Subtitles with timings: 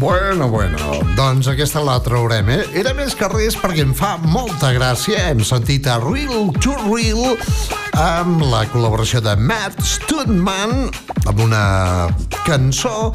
[0.00, 0.78] Bueno, bueno,
[1.14, 2.62] doncs aquesta la traurem, eh?
[2.80, 5.26] Era més que res perquè em fa molta gràcia.
[5.28, 7.36] Hem sentit a Real to Real
[8.00, 10.88] amb la col·laboració de Matt Studman
[11.28, 11.64] amb una
[12.46, 13.12] cançó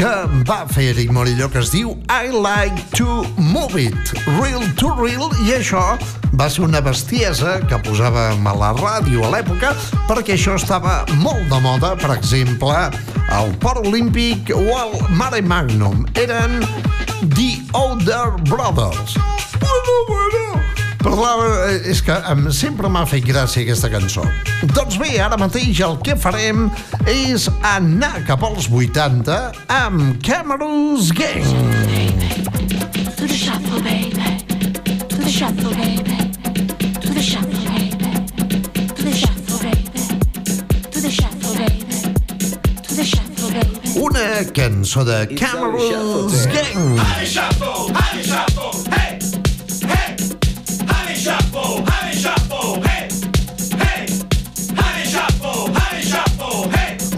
[0.00, 4.94] que va fer Eric Morillo que es diu I like to move it, real to
[4.96, 5.82] real, i això
[6.40, 9.74] va ser una bestiesa que posàvem a la ràdio a l'època
[10.08, 12.78] perquè això estava molt de moda, per exemple,
[13.28, 16.06] al Port Olímpic o al Mare Magnum.
[16.16, 16.62] Eren
[17.36, 19.18] The Older Brothers.
[19.60, 20.69] Bueno, bueno,
[21.00, 21.34] però clar,
[21.88, 24.24] és que em, sempre m'ha fet gràcia aquesta cançó.
[24.74, 26.68] Doncs bé, ara mateix el que farem
[27.08, 29.38] és anar cap als 80
[29.80, 31.48] amb Camerous Gang.
[33.16, 34.28] To the shuffle, baby.
[35.08, 36.18] To the shuffle, baby.
[37.00, 38.12] To the shuffle, baby.
[38.96, 40.04] To the shuffle, baby.
[40.90, 41.96] To the shuffle, baby.
[42.88, 44.00] To the shuffle, baby.
[44.00, 46.98] Una cançó de Camerous Gang.
[46.98, 49.09] Honey shuffle, honey shuffle, hey, hey.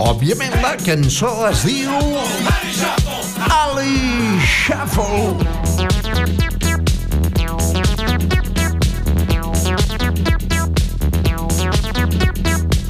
[0.02, 1.92] Òbviament la cançó es diu.
[3.54, 5.36] Ali Shuffle.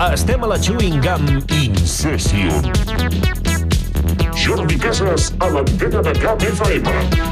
[0.09, 1.29] Estem a la Chewing Gum
[1.61, 2.73] Incession.
[4.33, 7.32] Jordi Casas a l'antena de Cap FM.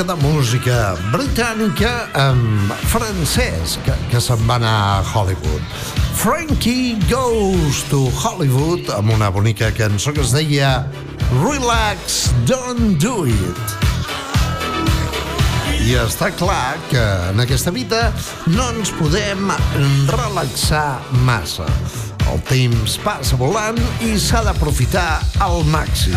[0.00, 0.76] Mica de música
[1.12, 5.60] britànica amb francès que, que se'n va anar a Hollywood.
[6.16, 10.86] Frankie Goes to Hollywood amb una bonica cançó que es deia
[11.42, 13.76] Relax, Don't Do It.
[15.84, 17.02] I està clar que
[17.34, 18.06] en aquesta vida
[18.46, 19.52] no ens podem
[20.08, 21.68] relaxar massa.
[22.30, 23.76] El temps passa volant
[24.06, 25.10] i s'ha d'aprofitar
[25.44, 26.16] al màxim.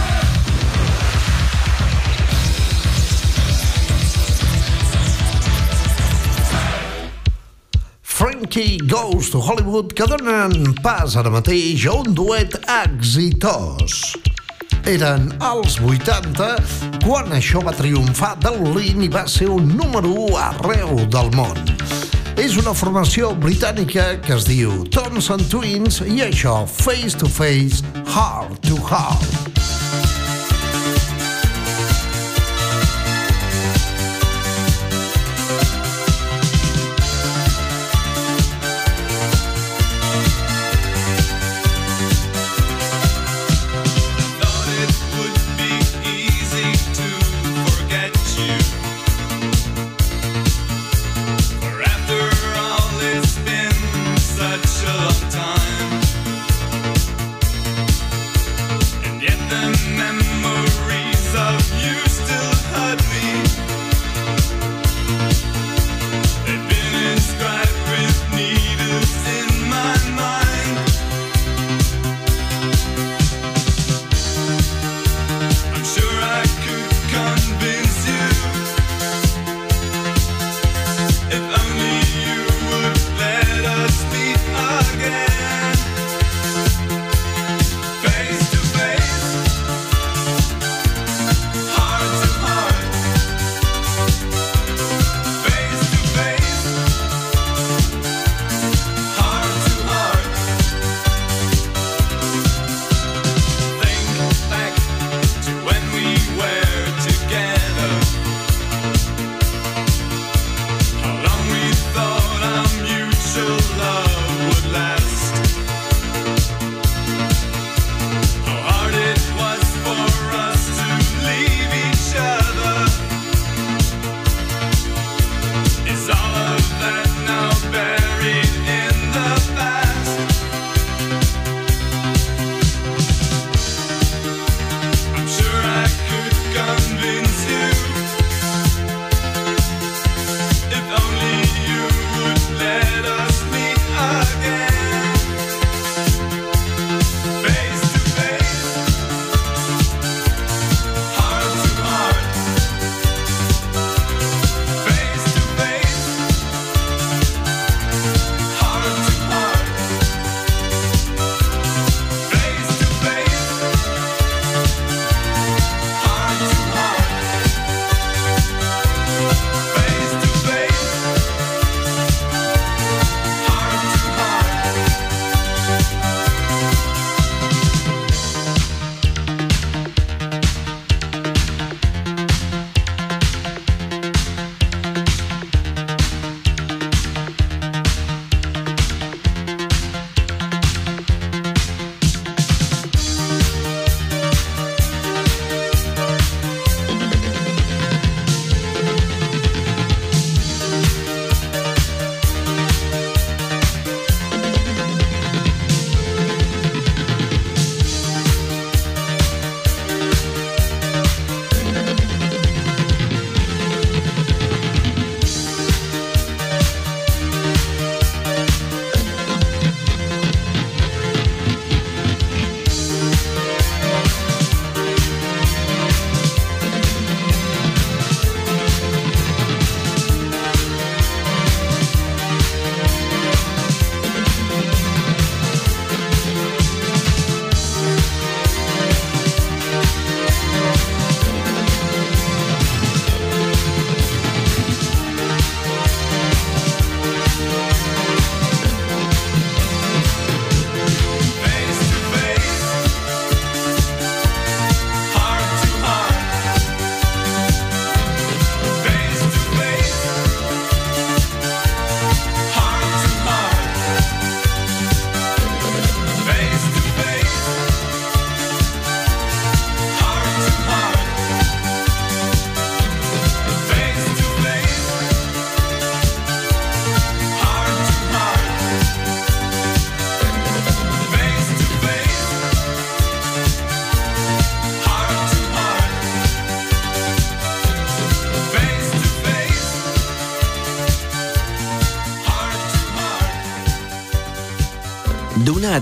[8.44, 14.18] Frankie Goes to Hollywood que donen pas ara mateix a un duet exitós.
[14.84, 16.50] Eren als 80
[17.06, 21.64] quan això va triomfar de l'Olin i va ser un número 1 arreu del món.
[22.36, 27.80] És una formació britànica que es diu Thompson Twins i això Face to Face,
[28.12, 29.83] Heart to Heart.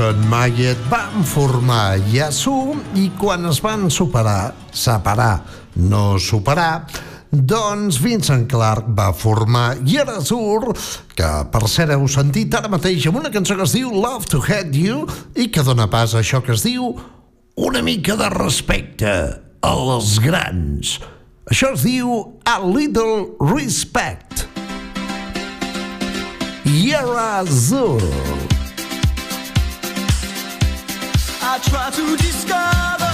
[0.00, 5.42] Johnson Mayet van formar Yasu i quan es van superar, separar,
[5.76, 6.86] no superar,
[7.28, 10.72] doncs Vincent Clark va formar Yerazur,
[11.12, 14.40] que per cert heu sentit ara mateix amb una cançó que es diu Love to
[14.40, 15.04] Hate You
[15.36, 16.94] i que dona pas a això que es diu
[17.60, 19.14] una mica de respecte
[19.60, 20.94] a les grans.
[21.52, 24.46] Això es diu A Little Respect.
[26.64, 28.00] Yerazur.
[28.00, 28.49] Yerazur.
[31.52, 33.09] I try to discover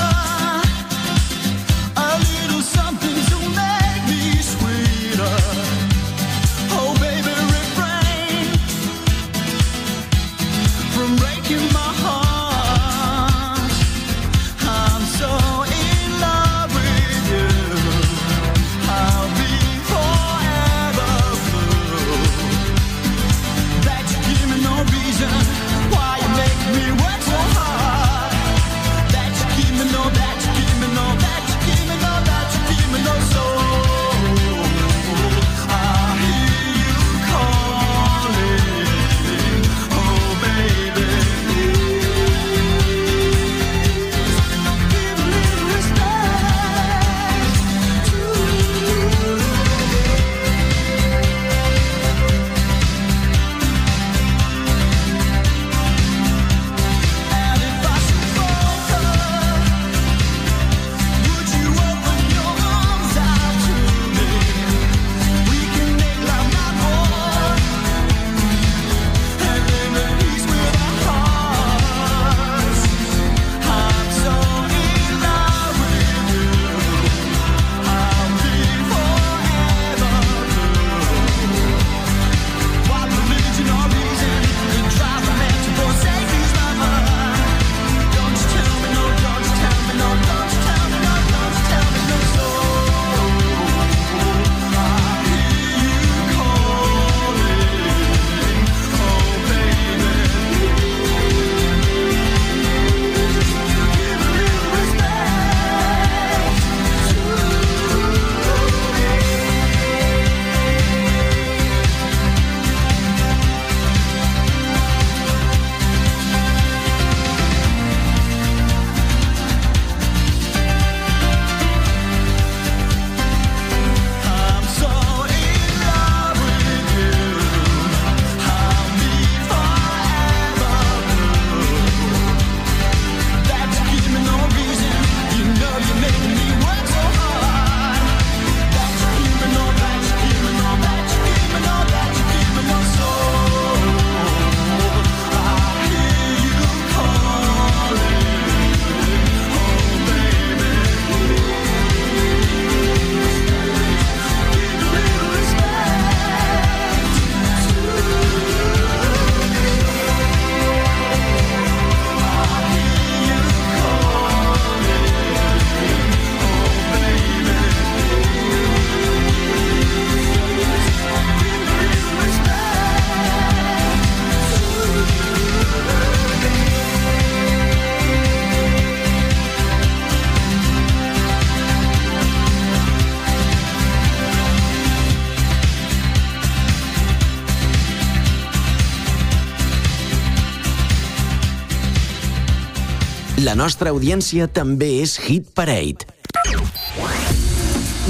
[193.67, 196.07] nostra audiència també és Hit Parade.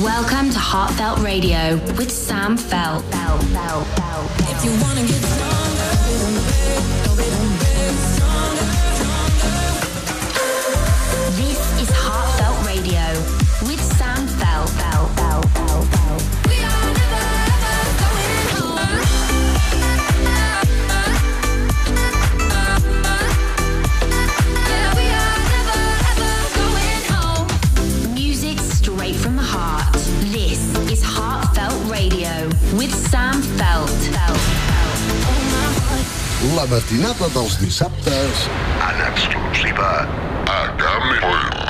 [0.04, 3.04] Welcome to Heartfelt Radio with Sam Felt.
[4.52, 5.45] If you wanna get
[36.56, 38.46] La matinada dels dissabtes
[38.80, 40.08] En exclusiva
[40.48, 41.66] a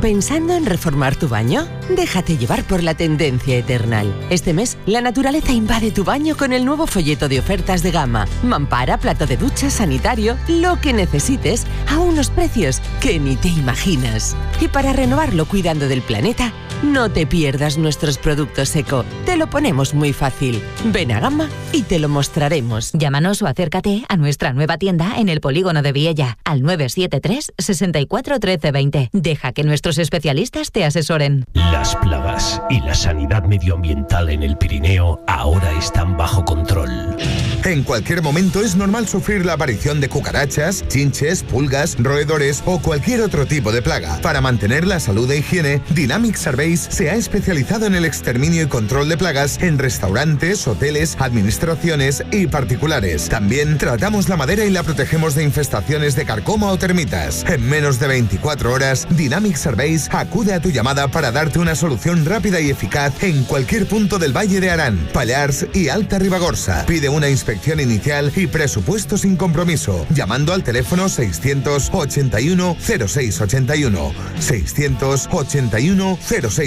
[0.00, 1.66] ¿Pensando en reformar tu baño?
[1.90, 4.14] Déjate llevar por la tendencia Eternal.
[4.30, 8.26] Este mes, la naturaleza invade tu baño con el nuevo folleto de ofertas de gama.
[8.42, 14.34] Mampara, plato de ducha, sanitario, lo que necesites, a unos precios que ni te imaginas.
[14.60, 19.04] Y para renovarlo cuidando del planeta, no te pierdas nuestros productos eco.
[19.24, 20.62] Te lo ponemos muy fácil.
[20.86, 22.92] Ven a Gama y te lo mostraremos.
[22.92, 28.38] Llámanos o acércate a nuestra nueva tienda en el polígono de Viella al 973 64
[28.40, 29.10] 13 20.
[29.12, 31.44] Deja que nuestros especialistas te asesoren.
[31.54, 37.16] Las plagas y la sanidad medioambiental en el Pirineo ahora están bajo control.
[37.64, 43.20] En cualquier momento es normal sufrir la aparición de cucarachas, chinches, pulgas, roedores o cualquier
[43.20, 44.20] otro tipo de plaga.
[44.22, 46.36] Para mantener la salud e higiene, Dynamic
[46.76, 52.46] Se ha especializado en el exterminio y control de plagas en restaurantes, hoteles, administraciones y
[52.46, 53.28] particulares.
[53.28, 57.44] También tratamos la madera y la protegemos de infestaciones de carcoma o termitas.
[57.48, 62.26] En menos de 24 horas, Dynamic Surveys acude a tu llamada para darte una solución
[62.26, 66.84] rápida y eficaz en cualquier punto del Valle de Arán, Pallars y Alta Ribagorza.
[66.86, 76.57] Pide una inspección inicial y presupuesto sin compromiso, llamando al teléfono 681 0681, 681 0681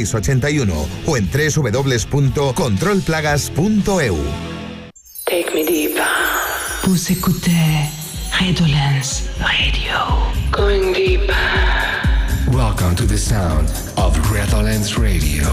[1.06, 4.16] o en www.controlplagas.eu.
[5.26, 5.62] Take me.
[6.84, 7.90] Vous écoutez
[8.32, 9.94] Redolence Radio.
[10.52, 11.36] Going deeper.
[12.48, 15.46] Welcome to the sound of Redolence Radio.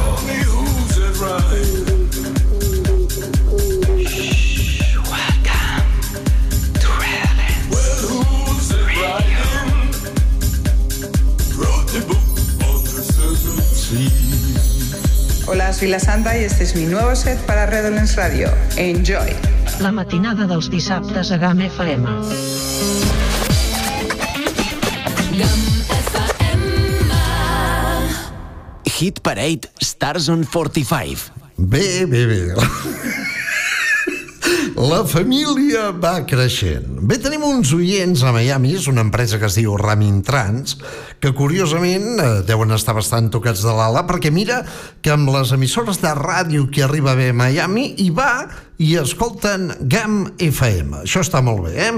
[15.51, 18.51] Hola, soy La Santa y este es mi nuevo set para Redolence Radio.
[18.77, 19.33] Enjoy.
[19.81, 22.05] La matinada dels dissabtes a GAM FM.
[28.85, 31.33] Hit Parade Stars on 45.
[31.57, 32.55] Bé, bé, bé.
[34.79, 37.01] La família va creixent.
[37.11, 40.77] Bé, tenim uns oients a Miami, és una empresa que es diu Ramin Trans,
[41.19, 44.61] que curiosament eh, deuen estar bastant tocats de l'ala, perquè mira
[45.03, 48.47] que amb les emissores de ràdio que arriba bé a Miami hi va
[48.79, 51.03] i escolten GAM FM.
[51.03, 51.93] Això està molt bé, eh?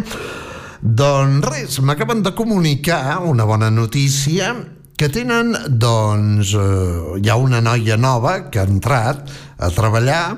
[0.80, 4.54] Doncs res, m'acaben de comunicar una bona notícia
[5.00, 10.34] que tenen, doncs, eh, hi ha una noia nova que ha entrat a treballar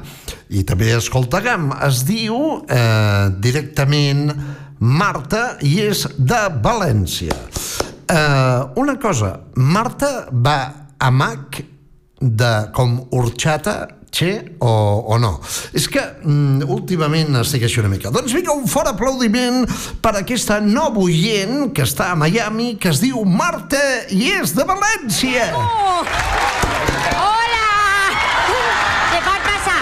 [0.55, 1.73] i també escolta GAM.
[1.83, 2.37] Es diu
[2.71, 4.31] eh, directament
[4.79, 7.35] Marta i és de València.
[8.07, 10.59] Eh, una cosa, Marta va
[10.95, 11.59] a Mac
[12.23, 13.77] de com horchata
[14.13, 14.69] che o,
[15.09, 15.39] o no.
[15.73, 18.13] És que mm, últimament estic així una mica.
[18.13, 19.65] Doncs vinga, un fort aplaudiment
[20.05, 23.81] per aquesta nova oient que està a Miami, que es diu Marta
[24.13, 25.49] i és de València.
[25.57, 26.05] Oh!
[27.17, 27.65] Hola!
[29.15, 29.79] Què pot passar?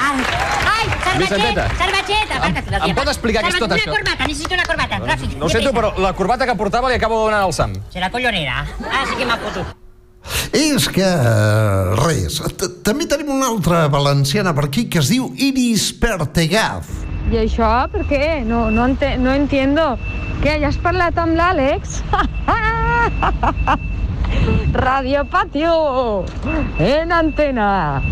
[0.76, 0.86] Ai,
[1.18, 1.66] Vicenteta.
[1.82, 2.36] cervetxet.
[2.38, 3.90] Aparta't, Em- em pot explicar què és tot això?
[3.90, 5.36] Una corbata, necessito una corbata, ràpid.
[5.42, 7.74] No ho sento, però la corbata que portava li acabo de donar al Sam.
[7.92, 8.62] Serà collonera.
[8.86, 9.79] Ah, sí que m'ha fotut.
[10.56, 11.06] És que,
[12.00, 12.40] res,
[12.86, 16.90] també tenim una altra valenciana per aquí que es diu Iris Pertegaz.
[17.30, 18.40] I això per què?
[18.46, 19.94] No, no, ente no entiendo.
[20.42, 22.00] Què, ja has parlat amb l'Àlex?
[24.74, 26.24] Radio Patio,
[26.78, 28.02] en antena,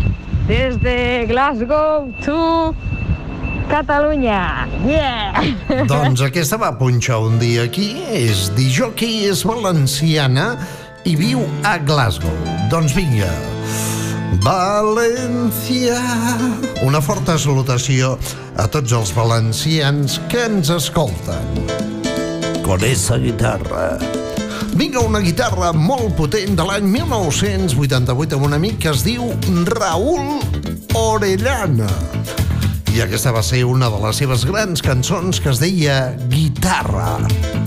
[0.47, 2.75] desde Glasgow to
[3.69, 4.67] Catalunya.
[4.85, 5.43] Yeah!
[5.91, 10.55] Doncs aquesta va punxar un dia aquí, és disjockey, és valenciana
[11.05, 12.35] i viu a Glasgow.
[12.71, 13.29] Doncs vinga,
[14.43, 15.97] València.
[16.85, 18.13] Una forta salutació
[18.59, 21.63] a tots els valencians que ens escolten.
[22.63, 23.97] Con esa guitarra.
[24.79, 29.25] Vinga, una guitarra molt potent de l'any 1988 amb un amic que es diu
[29.73, 30.39] Raúl
[30.95, 31.89] Orellana
[32.93, 35.99] I aquesta va ser una de les seves grans cançons que es deia
[36.29, 37.17] Guitarra.
[37.29, 37.58] Thank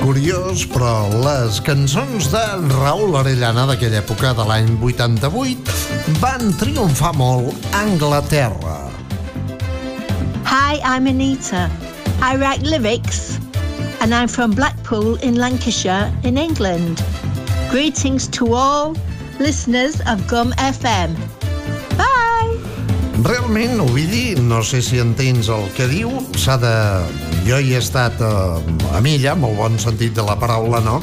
[0.00, 5.72] curiós, però les cançons de Raül Arellana d'aquella època de l'any 88
[6.22, 8.78] van triomfar molt a Anglaterra.
[10.48, 11.66] Hi, I'm Anita.
[12.24, 13.36] I write lyrics
[14.00, 17.04] and I'm from Blackpool in Lancashire in England.
[17.68, 18.96] Greetings to all
[19.38, 21.12] listeners of Gum FM.
[22.00, 22.56] Bye!
[23.28, 26.76] Realment, dir, no sé si entens el que diu, s'ha de...
[27.46, 28.58] Jo hi he estat a,
[28.90, 30.96] a Milla, amb el bon sentit de la paraula, no?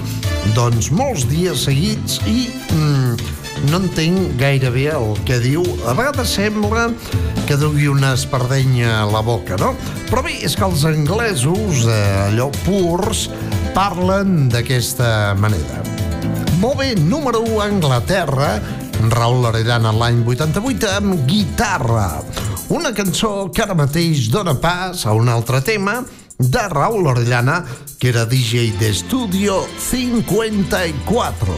[0.52, 3.14] Doncs molts dies seguits i mm,
[3.70, 5.64] no entenc gaire bé el que diu.
[5.88, 6.90] A vegades sembla
[7.48, 9.72] que dugui una espardenya a la boca, no?
[10.10, 13.30] Però bé, és que els anglesos, eh, allò purs,
[13.72, 15.80] parlen d'aquesta manera.
[16.60, 18.50] Molt bé, número 1 a Anglaterra,
[19.16, 22.18] Raül Arellana l'any 88 amb Guitarra.
[22.74, 26.02] Una cançó que ara mateix dona pas a un altre tema
[26.40, 27.64] de Raül Orellana,
[28.00, 31.58] que era DJ d'Estudio 54.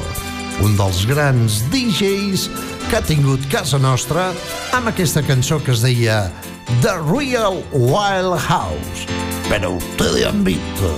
[0.64, 2.48] Un dels grans DJs
[2.90, 4.30] que ha tingut casa nostra
[4.78, 6.26] amb aquesta cançó que es deia
[6.82, 9.06] The Real Wild House.
[9.50, 10.98] Pero ustedes han visto.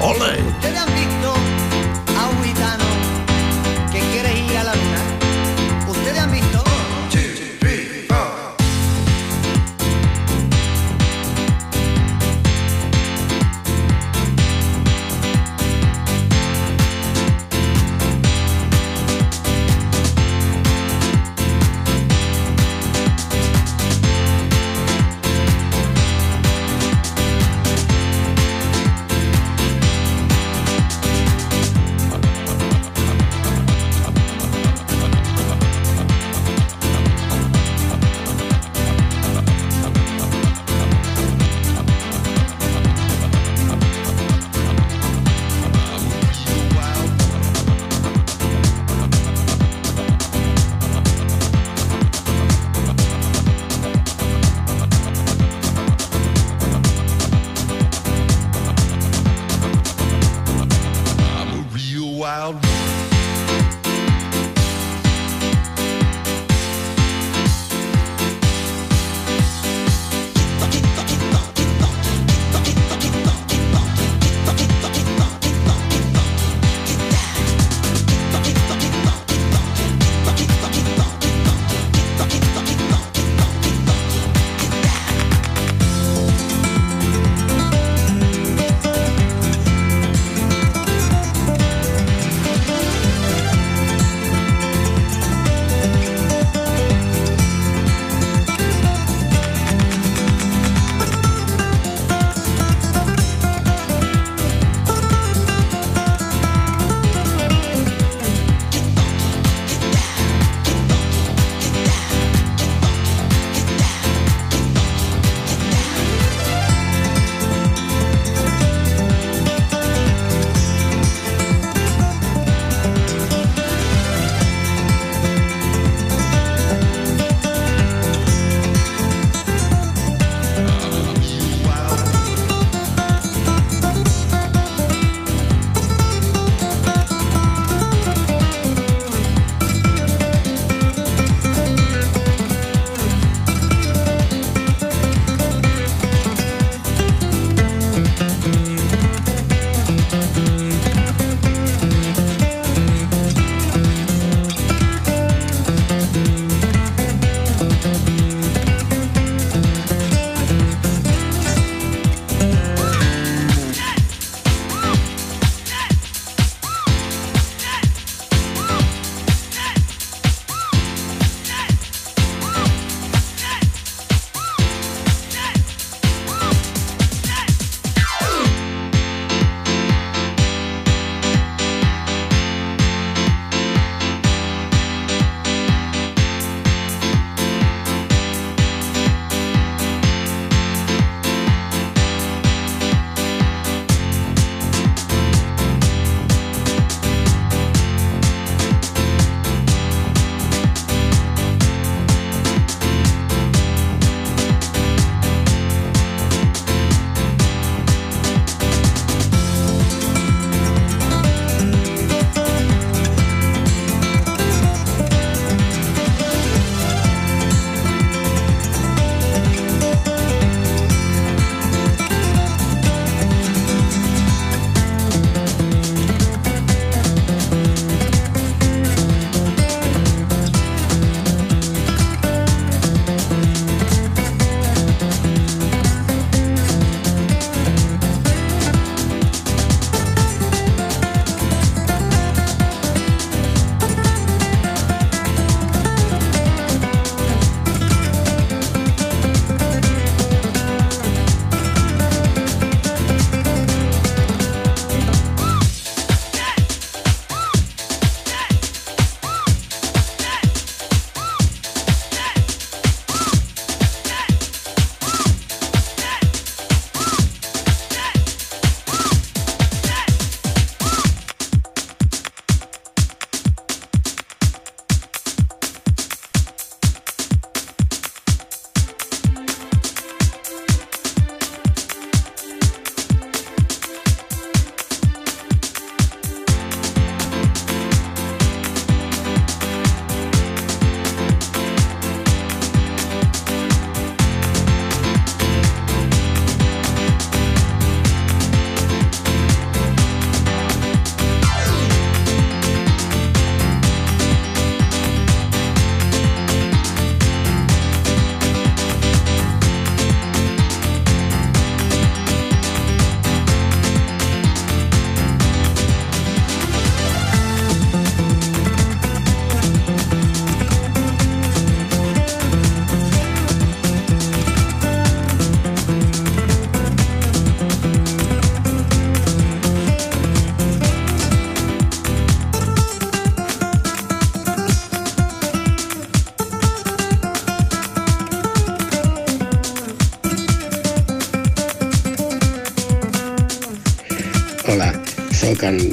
[0.00, 0.40] ¡Ole!
[0.42, 1.35] ¿Ustedes han visto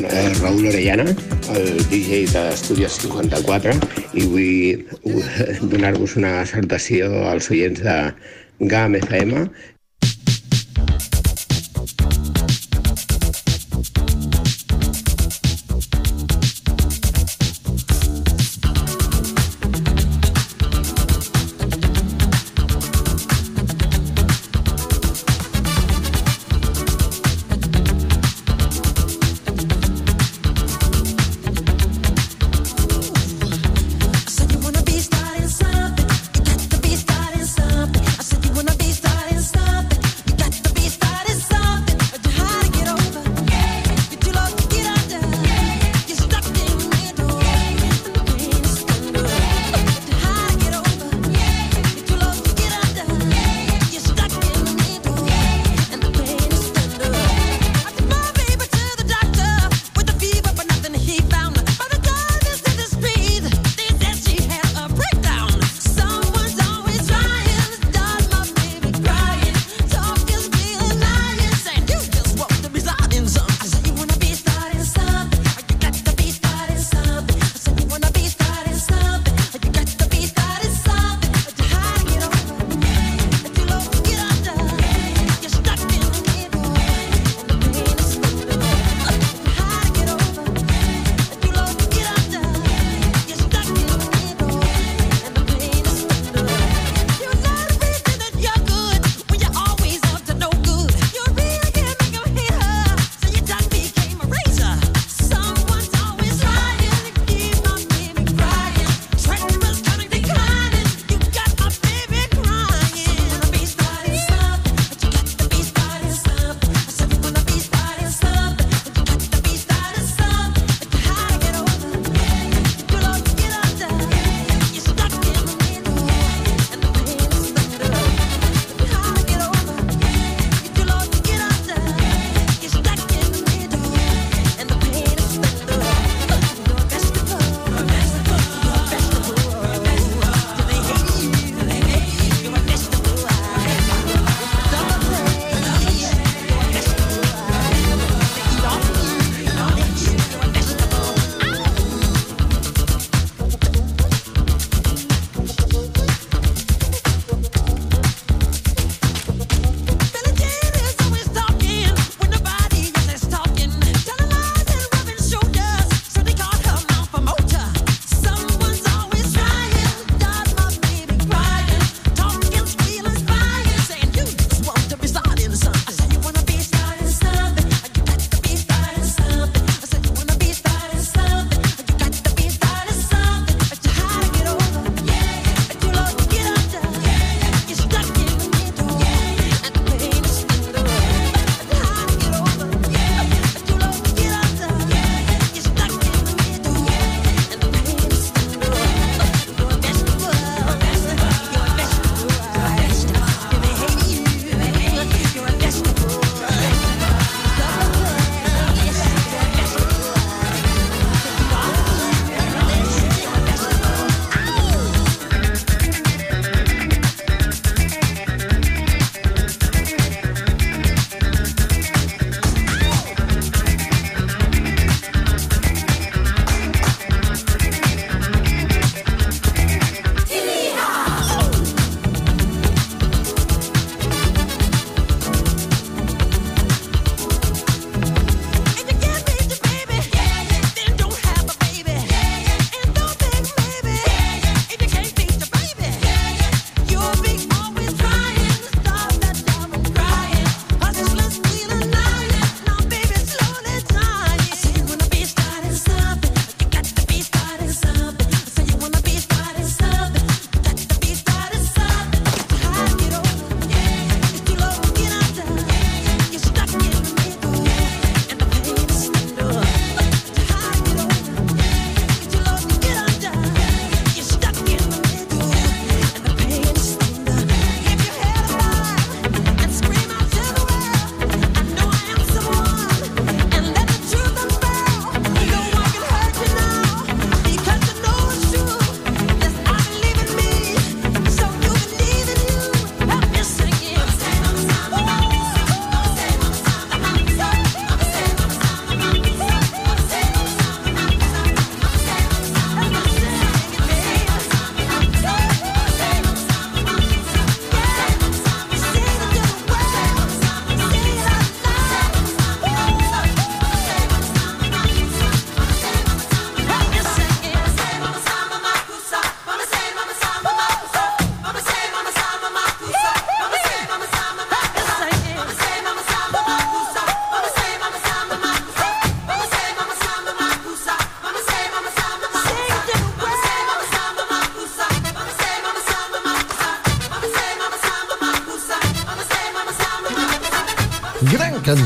[0.10, 1.06] eh, Raül Orellana,
[1.56, 3.76] el DJ d'Estudios 54,
[4.20, 7.97] i vull donar-vos una salutació als oients de
[8.72, 9.47] GAM FM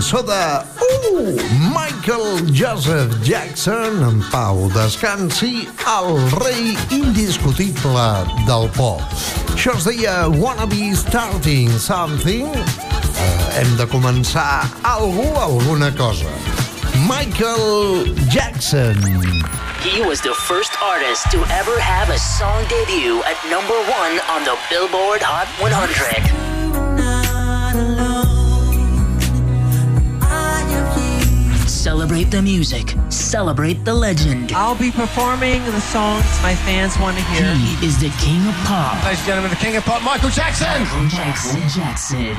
[0.08, 1.36] cançó de uh,
[1.76, 9.02] Michael Joseph Jackson, en pau descansi, el rei indiscutible del pop.
[9.52, 12.48] Això es deia Wanna Be Starting Something.
[12.56, 16.32] Eh, hem de començar algú, alguna cosa.
[17.04, 18.96] Michael Jackson.
[19.84, 24.48] He was the first artist to ever have a song debut at number one on
[24.48, 26.37] the Billboard Hot 100.
[31.88, 32.96] Celebrate the music.
[33.08, 34.52] Celebrate the legend.
[34.52, 37.56] I'll be performing the songs my fans want to hear.
[37.56, 39.02] He is the king of pop.
[39.06, 40.84] Ladies and gentlemen, the king of pop, Michael Jackson!
[41.08, 42.36] Jackson Jackson.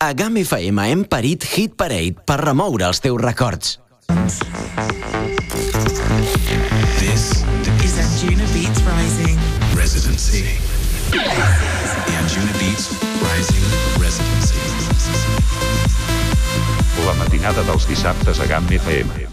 [0.00, 3.78] A GAM FM hem parit Hit Parade per remoure els teus records.
[7.04, 7.44] This
[7.84, 9.38] is Anjuna Beats Rising.
[9.76, 10.56] residency.
[11.12, 11.20] The
[12.16, 12.88] Anjuna Beats
[13.20, 13.64] Rising
[14.00, 14.43] Residency.
[17.02, 19.26] La matinada dels dissabtes a GAM FM.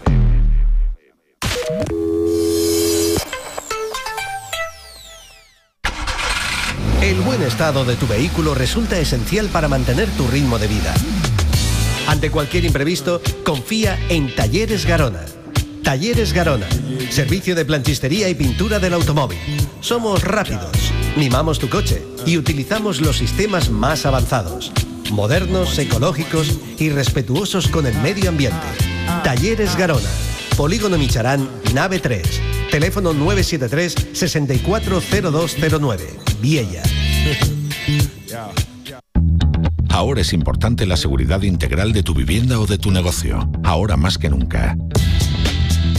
[7.00, 10.92] El buen estado de tu vehículo resulta esencial para mantener tu ritmo de vida.
[12.08, 15.24] Ante cualquier imprevisto, confía en Talleres Garona.
[15.82, 16.66] Talleres Garona,
[17.10, 19.38] servicio de planchistería y pintura del automóvil.
[19.80, 24.72] Somos rápidos, mimamos tu coche y utilizamos los sistemas más avanzados,
[25.10, 28.66] modernos, ecológicos y respetuosos con el medio ambiente.
[29.24, 30.08] Talleres Garona,
[30.56, 32.22] Polígono Micharán, nave 3,
[32.70, 36.82] teléfono 973 640209, Viella.
[39.88, 44.18] Ahora es importante la seguridad integral de tu vivienda o de tu negocio, ahora más
[44.18, 44.76] que nunca.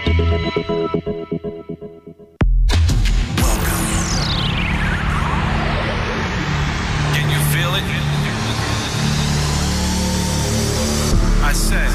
[0.00, 0.06] Can
[7.28, 7.82] you feel it?
[11.42, 11.87] I said,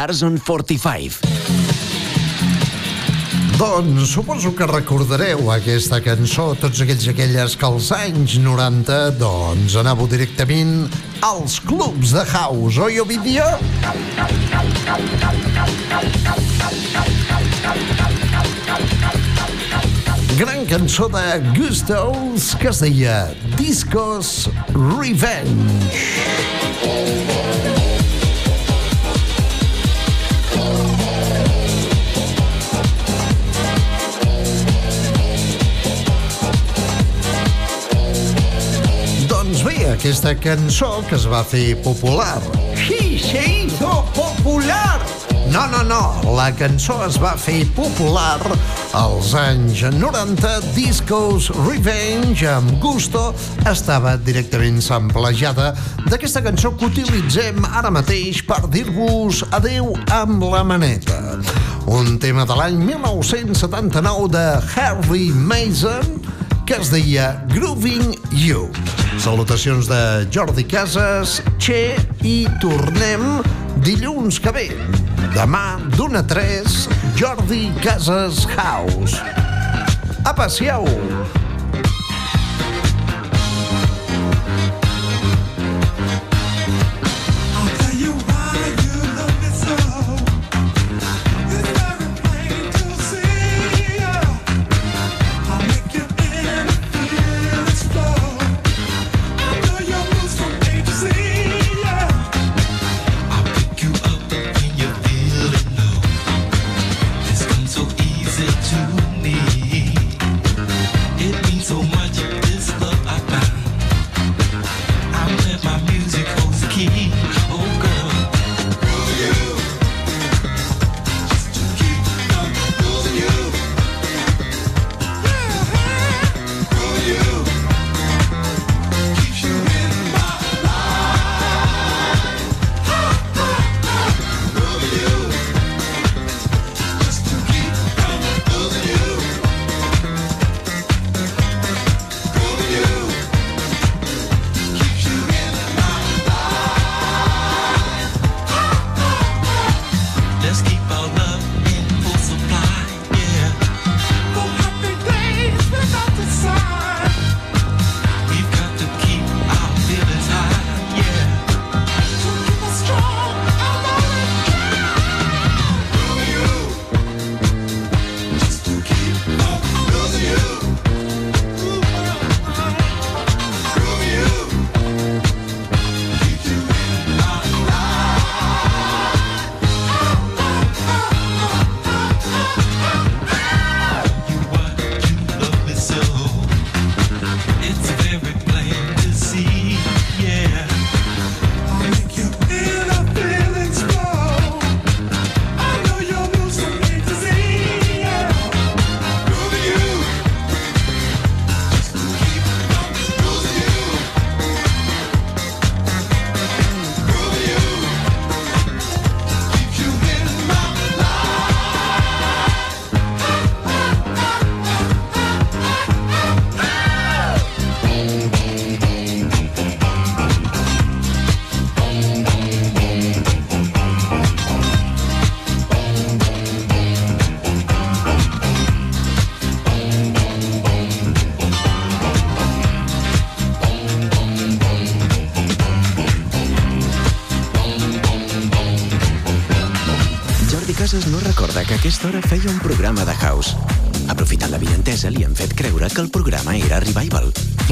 [0.00, 1.20] Stars on 45.
[3.58, 10.08] Doncs suposo que recordareu aquesta cançó, tots aquells aquelles que als anys 90 doncs anàveu
[10.08, 10.88] directament
[11.20, 13.44] als clubs de house, oi, Ovidio?
[20.40, 26.19] Gran cançó de Gustos que es deia Discos Revenge.
[40.00, 42.40] Aquesta cançó que es va fer popular.
[42.72, 44.96] Sí, se hizo popular!
[45.52, 48.38] No, no, no, la cançó es va fer popular
[48.96, 53.26] als anys 90, Discos Revenge, amb gusto,
[53.68, 55.74] estava directament samplejada
[56.06, 61.20] d'aquesta cançó que utilitzem ara mateix per dir-vos adeu amb la maneta.
[61.92, 66.22] Un tema de l'any 1979 de Harvey Mason,
[66.64, 68.70] que es deia Grooving You.
[69.20, 71.92] Salutacions de Jordi Casas, Che,
[72.24, 73.42] i tornem
[73.84, 74.64] dilluns que ve.
[75.34, 76.78] Demà, d'una a 3,
[77.20, 79.20] Jordi Casas House.
[80.24, 80.88] Apa, siau!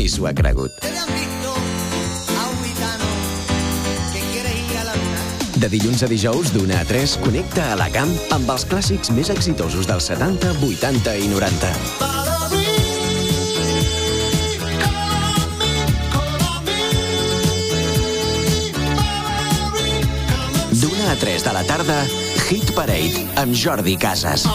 [0.09, 0.73] així s'ho ha cregut.
[5.59, 9.29] De dilluns a dijous, d'una a 3, connecta a la camp amb els clàssics més
[9.35, 11.73] exitosos dels 70, 80 i 90.
[20.79, 22.01] D'una a 3 de la tarda,
[22.49, 24.47] Hit Parade, amb Jordi Casas.